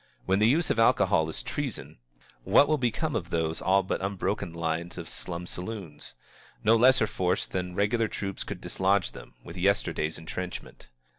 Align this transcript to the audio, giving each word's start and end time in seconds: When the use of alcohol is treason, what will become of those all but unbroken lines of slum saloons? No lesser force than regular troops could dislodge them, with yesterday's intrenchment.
When 0.25 0.39
the 0.39 0.47
use 0.47 0.71
of 0.71 0.79
alcohol 0.79 1.29
is 1.29 1.43
treason, 1.43 1.99
what 2.43 2.67
will 2.67 2.79
become 2.79 3.15
of 3.15 3.29
those 3.29 3.61
all 3.61 3.83
but 3.83 4.01
unbroken 4.01 4.51
lines 4.51 4.97
of 4.97 5.07
slum 5.07 5.45
saloons? 5.45 6.15
No 6.63 6.75
lesser 6.75 7.05
force 7.05 7.45
than 7.45 7.75
regular 7.75 8.07
troops 8.07 8.43
could 8.43 8.61
dislodge 8.61 9.11
them, 9.11 9.35
with 9.43 9.57
yesterday's 9.57 10.17
intrenchment. 10.17 10.89